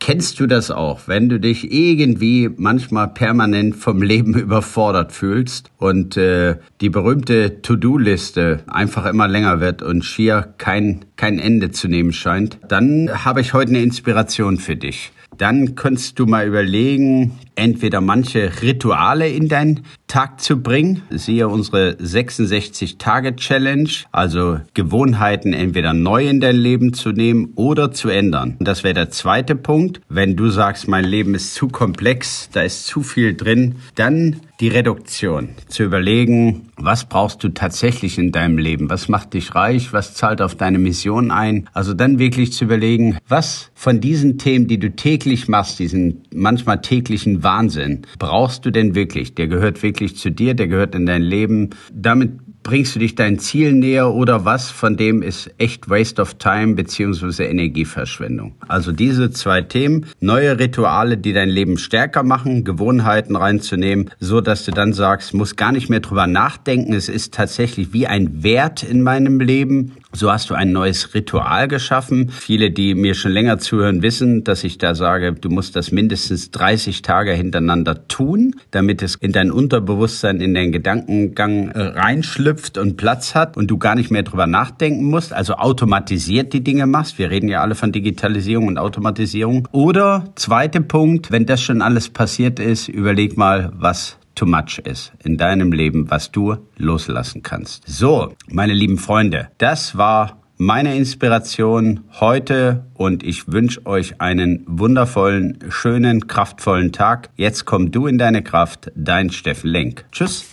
Kennst 0.00 0.38
du 0.38 0.46
das 0.46 0.70
auch, 0.70 1.08
wenn 1.08 1.28
du 1.28 1.40
dich 1.40 1.72
irgendwie 1.72 2.50
manchmal 2.56 3.08
permanent 3.08 3.74
vom 3.76 4.02
Leben 4.02 4.34
überfordert 4.38 5.12
fühlst 5.12 5.70
und 5.78 6.16
äh, 6.16 6.56
die 6.80 6.90
berühmte 6.90 7.62
To-Do-Liste 7.62 8.64
einfach 8.66 9.06
immer 9.06 9.28
länger 9.28 9.60
wird 9.60 9.82
und 9.82 10.04
schier 10.04 10.54
kein, 10.58 11.04
kein 11.16 11.38
Ende 11.38 11.70
zu 11.70 11.88
nehmen 11.88 12.12
scheint? 12.12 12.58
Dann 12.68 13.24
habe 13.24 13.40
ich 13.40 13.54
heute 13.54 13.70
eine 13.70 13.82
Inspiration 13.82 14.58
für 14.58 14.76
dich. 14.76 15.12
Dann 15.38 15.74
könntest 15.74 16.18
du 16.18 16.26
mal 16.26 16.46
überlegen, 16.46 17.38
entweder 17.56 18.00
manche 18.00 18.62
Rituale 18.62 19.28
in 19.28 19.48
deinen 19.48 19.80
Tag 20.14 20.40
zu 20.40 20.62
bringen. 20.62 21.02
Siehe 21.10 21.48
unsere 21.48 21.94
66-Tage-Challenge, 21.94 23.90
also 24.12 24.60
Gewohnheiten 24.72 25.52
entweder 25.52 25.92
neu 25.92 26.28
in 26.28 26.38
dein 26.38 26.54
Leben 26.54 26.92
zu 26.92 27.10
nehmen 27.10 27.50
oder 27.56 27.90
zu 27.90 28.10
ändern. 28.10 28.54
Und 28.60 28.68
das 28.68 28.84
wäre 28.84 28.94
der 28.94 29.10
zweite 29.10 29.56
Punkt. 29.56 30.00
Wenn 30.08 30.36
du 30.36 30.50
sagst, 30.50 30.86
mein 30.86 31.04
Leben 31.04 31.34
ist 31.34 31.54
zu 31.54 31.66
komplex, 31.66 32.48
da 32.52 32.62
ist 32.62 32.86
zu 32.86 33.02
viel 33.02 33.34
drin, 33.34 33.74
dann 33.96 34.36
die 34.60 34.68
Reduktion. 34.68 35.48
Zu 35.66 35.82
überlegen, 35.82 36.68
was 36.76 37.06
brauchst 37.06 37.42
du 37.42 37.48
tatsächlich 37.48 38.18
in 38.18 38.30
deinem 38.30 38.58
Leben? 38.58 38.88
Was 38.90 39.08
macht 39.08 39.34
dich 39.34 39.54
reich? 39.54 39.92
Was 39.92 40.14
zahlt 40.14 40.40
auf 40.40 40.54
deine 40.54 40.78
Mission 40.78 41.30
ein? 41.30 41.68
Also 41.72 41.94
dann 41.94 42.18
wirklich 42.18 42.52
zu 42.52 42.64
überlegen, 42.64 43.18
was 43.26 43.70
von 43.74 44.00
diesen 44.00 44.38
Themen, 44.38 44.68
die 44.68 44.78
du 44.78 44.90
täglich 44.90 45.48
machst, 45.48 45.78
diesen 45.78 46.22
manchmal 46.32 46.80
täglichen 46.80 47.42
Wahnsinn, 47.42 48.02
brauchst 48.18 48.64
du 48.64 48.70
denn 48.70 48.94
wirklich? 48.94 49.34
Der 49.34 49.48
gehört 49.48 49.82
wirklich 49.82 50.03
zu 50.12 50.30
dir, 50.30 50.54
der 50.54 50.68
gehört 50.68 50.94
in 50.94 51.06
dein 51.06 51.22
Leben. 51.22 51.70
Damit 51.92 52.32
bringst 52.64 52.96
du 52.96 52.98
dich 52.98 53.14
dein 53.14 53.38
Ziel 53.38 53.72
näher 53.74 54.12
oder 54.12 54.44
was 54.44 54.70
von 54.70 54.96
dem 54.96 55.22
ist 55.22 55.50
echt 55.58 55.88
Waste 55.88 56.20
of 56.20 56.34
Time 56.34 56.74
beziehungsweise 56.74 57.44
Energieverschwendung. 57.44 58.56
Also 58.66 58.90
diese 58.90 59.30
zwei 59.30 59.60
Themen, 59.62 60.06
neue 60.18 60.58
Rituale, 60.58 61.18
die 61.18 61.34
dein 61.34 61.50
Leben 61.50 61.76
stärker 61.76 62.22
machen, 62.22 62.64
Gewohnheiten 62.64 63.36
reinzunehmen, 63.36 64.10
so 64.18 64.40
dass 64.40 64.64
du 64.64 64.72
dann 64.72 64.94
sagst, 64.94 65.34
muss 65.34 65.56
gar 65.56 65.72
nicht 65.72 65.90
mehr 65.90 66.00
drüber 66.00 66.26
nachdenken, 66.26 66.94
es 66.94 67.08
ist 67.08 67.34
tatsächlich 67.34 67.92
wie 67.92 68.06
ein 68.06 68.42
Wert 68.42 68.82
in 68.82 69.02
meinem 69.02 69.40
Leben 69.40 69.92
so 70.14 70.30
hast 70.30 70.50
du 70.50 70.54
ein 70.54 70.72
neues 70.72 71.14
Ritual 71.14 71.68
geschaffen. 71.68 72.30
Viele, 72.30 72.70
die 72.70 72.94
mir 72.94 73.14
schon 73.14 73.32
länger 73.32 73.58
zuhören, 73.58 74.02
wissen, 74.02 74.44
dass 74.44 74.64
ich 74.64 74.78
da 74.78 74.94
sage, 74.94 75.32
du 75.32 75.48
musst 75.48 75.76
das 75.76 75.90
mindestens 75.90 76.50
30 76.52 77.02
Tage 77.02 77.32
hintereinander 77.32 78.06
tun, 78.06 78.54
damit 78.70 79.02
es 79.02 79.16
in 79.16 79.32
dein 79.32 79.50
Unterbewusstsein, 79.50 80.40
in 80.40 80.54
deinen 80.54 80.72
Gedankengang 80.72 81.70
äh, 81.70 81.80
reinschlüpft 81.80 82.78
und 82.78 82.96
Platz 82.96 83.34
hat 83.34 83.56
und 83.56 83.70
du 83.70 83.78
gar 83.78 83.94
nicht 83.94 84.10
mehr 84.10 84.22
drüber 84.22 84.46
nachdenken 84.46 85.04
musst, 85.04 85.32
also 85.32 85.54
automatisiert 85.54 86.52
die 86.52 86.62
Dinge 86.62 86.86
machst. 86.86 87.18
Wir 87.18 87.30
reden 87.30 87.48
ja 87.48 87.60
alle 87.60 87.74
von 87.74 87.92
Digitalisierung 87.92 88.68
und 88.68 88.78
Automatisierung. 88.78 89.68
Oder 89.72 90.32
zweiter 90.36 90.80
Punkt, 90.80 91.32
wenn 91.32 91.46
das 91.46 91.60
schon 91.60 91.82
alles 91.82 92.08
passiert 92.08 92.60
ist, 92.60 92.88
überleg 92.88 93.36
mal, 93.36 93.72
was 93.74 94.18
too 94.34 94.46
much 94.46 94.78
ist 94.84 95.12
in 95.22 95.36
deinem 95.36 95.72
Leben, 95.72 96.10
was 96.10 96.30
du 96.30 96.56
loslassen 96.76 97.42
kannst. 97.42 97.84
So, 97.86 98.34
meine 98.48 98.74
lieben 98.74 98.98
Freunde, 98.98 99.48
das 99.58 99.96
war 99.96 100.40
meine 100.56 100.96
Inspiration 100.96 102.04
heute 102.20 102.84
und 102.94 103.22
ich 103.22 103.50
wünsche 103.50 103.84
euch 103.86 104.20
einen 104.20 104.64
wundervollen, 104.66 105.58
schönen, 105.68 106.26
kraftvollen 106.26 106.92
Tag. 106.92 107.30
Jetzt 107.36 107.64
komm 107.64 107.90
du 107.90 108.06
in 108.06 108.18
deine 108.18 108.42
Kraft, 108.42 108.92
dein 108.94 109.30
Steffen 109.30 109.70
Lenk. 109.70 110.04
Tschüss. 110.12 110.46